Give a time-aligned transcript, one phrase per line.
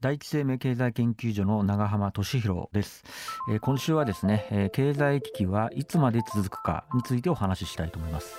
[0.00, 3.02] 第一生命経済研究所の長浜俊弘です、
[3.50, 8.36] えー、今週はですね、えー、経済危機はいつまで続くかについてお話ししたいと思います。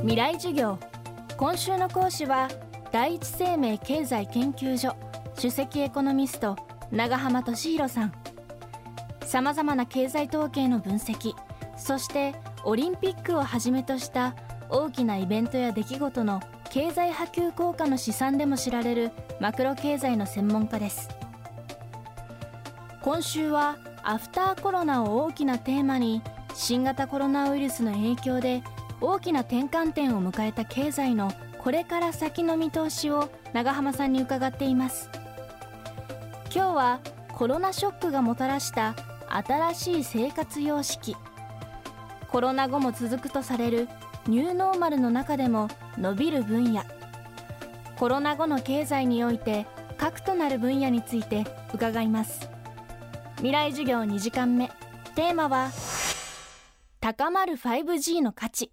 [0.00, 0.78] 未来授業。
[1.38, 2.48] 今週の講師は
[2.90, 4.94] 第一生命経済研究所
[5.34, 6.56] 首席エコノミスト
[6.90, 8.12] 長浜俊弘さん。
[9.24, 11.32] さまざまな経済統計の分析
[11.78, 14.36] そしてオリンピックをはじめとした
[14.68, 21.10] 大きなイベントや出来事の経済波及効果の試算でも知られるマクロ経済の専門家です。
[23.02, 26.22] 今週はアフターコロナを大きなテーマに
[26.54, 28.62] 新型コロナウイルスの影響で
[29.02, 35.10] 大きな転換点を迎えた経済のこれから先の見通しを長浜さんに伺っています。
[36.54, 37.00] 今日は
[37.34, 38.94] コロナショックがもたらした
[39.28, 41.16] 新しい生活様式。
[42.30, 43.88] コロナ後も続くとされる
[44.28, 45.68] ニューノーマルの中でも
[45.98, 46.84] 伸びる分野。
[47.96, 52.48] コロナ後の経済において核となる分野について伺います。
[53.36, 54.70] 未来授業2時間目。
[55.14, 55.70] テーマは
[57.00, 58.70] 高まる 5G の価値。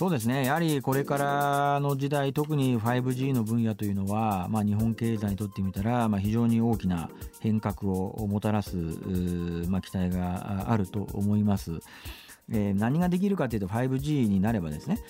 [0.00, 8.76] そうですねやはりこれからの時代特に 5G の分野というのは、まあ、日本経済にとってみたら、まあ、非常に大きな変革をもたらす、
[9.68, 11.80] まあ、期待があると思います。
[12.50, 15.00] えー、何ができるかというと 5G になればですね、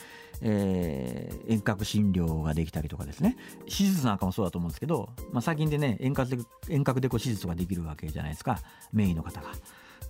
[0.42, 8.58] えー、遠隔診療ができたりとかですね手術なんかもそうだと思うんですけど、まあ、最近でね遠隔で遠隔でこう手術ができるわけじゃないですか
[8.92, 9.50] メインの方が。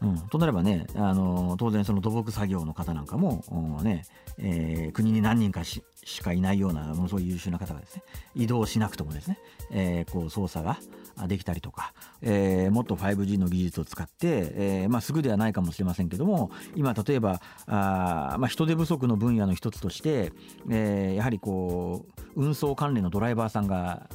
[0.03, 3.45] うん、となればね、あの当然その土木作業の方なんかも、
[3.83, 4.05] ね
[4.39, 5.83] えー、国に何人かし
[6.23, 8.03] かいないようなものすごい優秀な方がですね
[8.35, 9.39] 移動しなくともですね、
[9.71, 10.79] えー、こう操作が
[11.27, 20.33] できたりとか、えー、もっと 5G の技術を使って、えーまあ、すぐではないかもしれませんけども今例えばあ、まあ、人手不足の分野の一つとして、
[20.71, 22.07] えー、やはりこ
[22.37, 24.09] う運送関連のドライバーさんが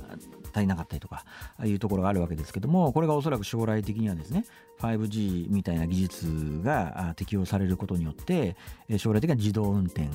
[0.53, 1.25] 足りなかったりとか
[1.63, 4.45] いうところがあるわけですけどもこれがおそらく将来的にはですね
[4.80, 8.56] 5G みたいな技術が適用されることによって
[8.97, 10.09] 将来的には自動運転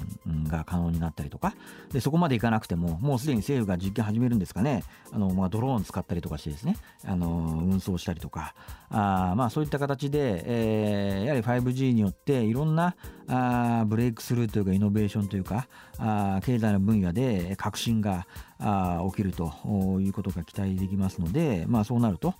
[0.48, 1.54] が可能になったりとか
[1.92, 4.84] でそこまでいかなくてももうすでに政府が実験始めるんですかね。
[5.12, 7.28] あの、まあ、ドローン使ったりとかしてですねあの
[7.64, 8.54] 運送したりとか
[8.90, 12.96] あまあそういった形で、えー、やはり 5G によっていろんな
[13.28, 18.26] あブレイクスルーというかイノベーションというかあ経済の分野で革新が
[18.58, 19.52] あ起きると
[20.00, 22.34] いうことが期待できますので、まあ、そうなると、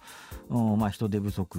[0.49, 1.59] まあ、人手不足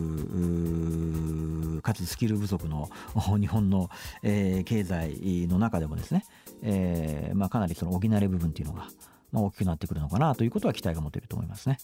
[1.81, 2.89] かつスキル不足の
[3.39, 3.89] 日本の、
[4.23, 6.25] えー、経済の中でもですね、
[6.61, 8.87] えーまあ、かなりその補える部分っていうのが、
[9.31, 11.77] まあ、大きくなってくるのかなということは期待が持てると思いますね。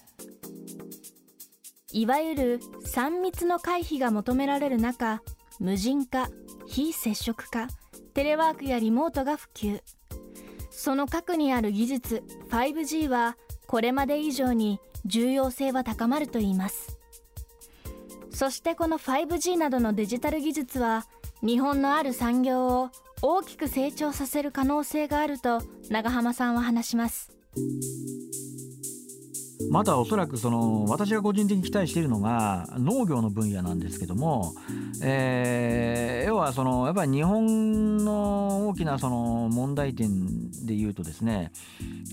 [1.93, 5.21] いわゆる3密の回避が求められる中
[5.59, 6.29] 無人化
[6.67, 7.67] 非接触化
[8.13, 9.81] テレワークやリモートが普及
[10.69, 16.96] その核にある技術 5G はこれまで以上に重要性は高まるといいます
[18.37, 21.07] そしてこの 5G などのデジタル技術は
[21.41, 22.91] 日本のある産業を
[23.23, 25.59] 大きく成長させる可能性があると
[25.89, 27.31] 長濱さんは話します。
[29.69, 34.53] またおそらくその私が個人的に期待しているのが農業の分野なんですけども、
[35.03, 41.51] えー、要はそのやっぱり日本の大きなその問題点でいうとですね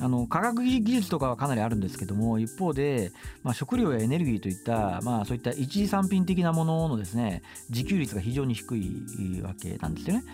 [0.00, 10.24] あの科学技術とかはかなりあるんですけども一方で、まあ、食料やエネルギーといった、まあ、そういった一次産品的なもののですね自給率が非常に低いわけなんですよね。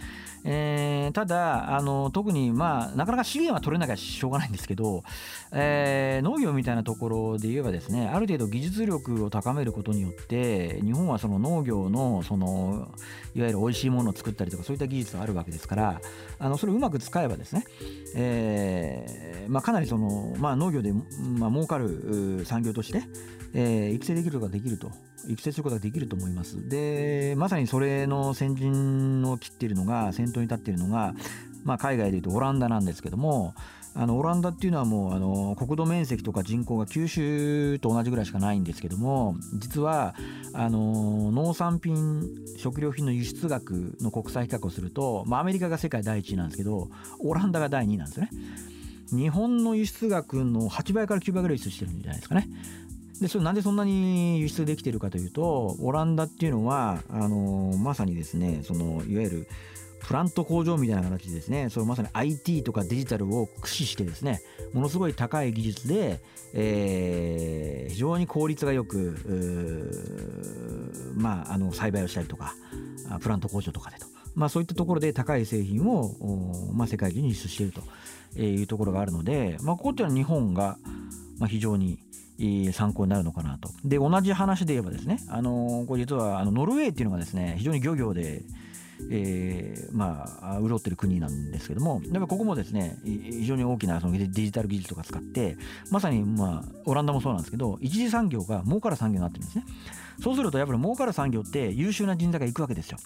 [0.44, 5.02] えー、ただあの特にまあなかなか資源は取れなきゃしょうがないんですけど、
[5.52, 12.88] えー、農業みたいなところで言えばですねある程度技術力を高めることによって日本はその農業のその
[13.34, 16.00] いわゆる美味しいものを作ったりとかそういった技術があるわけですから
[16.38, 17.64] あのそれをうまく使えばですね、
[18.16, 23.02] えーまあ、かなりその、まあ、農業で、まあ儲かる産業として、
[23.54, 24.92] えー、育成できることができると
[25.28, 26.68] 育成することができると思います。
[26.68, 31.14] でまさにそれの先陣を切っているのが先頭に立っているのが、
[31.64, 33.54] まあ、海外でいうとオランダなんですけども
[33.94, 40.14] あのオランダっていうのはもうあの国土面積とか人口が九州と同じぐらいしかないんですけども実は
[40.52, 42.22] あの農産品
[42.56, 46.88] 食料品の輸出額の国際比較をすると、まあ、アメリカが世界第1位なんですけど
[47.18, 48.30] オランダが第2位なんですよね。
[49.12, 52.48] 日本の輸出額の8倍から9倍ぐらい輸出してるんじゃないですかね。
[53.20, 59.48] でそれなんでそんなに輸出できてるかというとオランダっていうのはあのまさにですねそのいわゆる
[60.00, 64.40] プラント工場みたいな形でですねそれまさに IT とかデジタルを駆使してですね
[64.72, 66.20] ものすごい高い技術で、
[66.54, 69.18] えー、非常に効率がよく
[71.14, 72.54] まああの栽培をしたりとか
[73.20, 74.06] プラント工場とかでと。
[74.34, 76.14] まあ、そういったところで高い製品を、
[76.72, 80.78] まあ、世界中に輸出しているというところがあるので、まあ、ここっていうのは日本が
[81.40, 81.98] ま非常に
[82.72, 83.70] 参考になるのかなと。
[83.84, 88.42] で同じ話で言えばですね、あのこれ実はあのノルウェーっていうのがですね非常に漁業で
[89.10, 95.56] えー、まあ潤ってる国なんですけどもやっぱここもですね非常に大きなそのデジタル技術とか使って
[95.90, 99.64] まさにまあオランダもそうなんですけど一次産業が儲かる産業になってるんですね。
[100.20, 102.98] そうするとやっぱり儲かる産業って優秀な人材が行くわけですよ。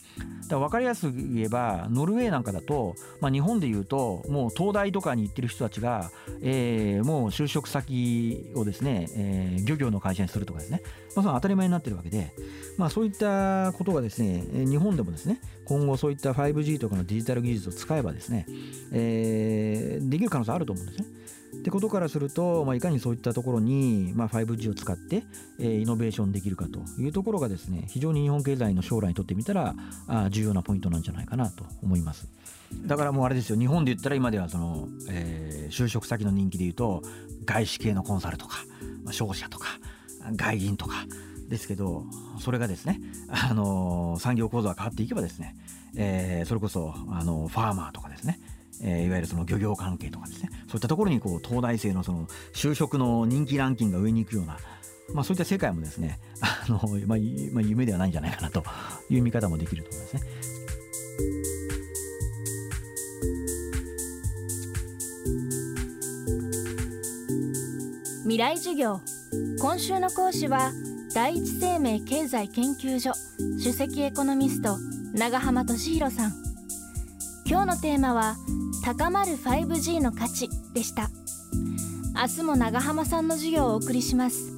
[0.42, 6.10] だから分かりやすく言えばノルウェーなんかだと、まあ、日本でいうともう東大とかに行ってる人たちが、
[6.42, 10.82] えー、もう就職先をですね、えー、漁業の会社にするとかですね、
[11.14, 12.32] まあ、その当たり前になってるわけで、
[12.76, 18.46] まあ、そういったことがですね日本でもですね今後後そういった 5G とかのデジタル技術を使えばですね、
[18.92, 21.06] えー、できる可能性あると思うんですね。
[21.54, 25.22] ってことからすると、まあ、いかにそういったところに、まあ、5G を使って、
[25.58, 29.74] えー、イノベーションできるかというところがですね非常に日本経済の将来にとってみたら
[30.06, 32.28] あ重要なポイントなんじゃないかなと思います。
[32.86, 37.02] だからもうあれですよ日本で言ったら今ではその、えー、就職先の人気で言うと
[37.44, 38.58] 外資系のコンサルとか、
[39.04, 39.68] まあ、商社とか
[40.36, 41.06] 外銀とか
[41.48, 42.04] ですけど
[42.40, 45.54] それがですね、あのー、産業構造が変わっていけばですね、
[45.96, 48.40] えー、それこそ、あの、ファーマーとかですね。
[48.82, 50.50] えー、いわゆるその漁業関係とかですね。
[50.68, 54.58] そういったところにこう東大生のその就職の人気ランキングが上に行くような、
[55.12, 57.18] まあ、そういった世界もですねあの、まあ、
[57.52, 58.64] まあ、夢ではないんじゃないかなと
[59.08, 60.20] いう見方もできると思いますね。
[68.24, 69.00] 未来授業。
[69.60, 70.72] 今週の講師は
[71.14, 73.12] 第一生命経済研究所
[73.58, 74.76] 首席エコノミスト
[75.14, 76.32] 長浜俊弘さん。
[77.46, 78.36] 今日のテーマは
[78.84, 81.08] 高まる 5G の価値でした。
[82.20, 84.50] 明日も長浜さんの授業をお送りします。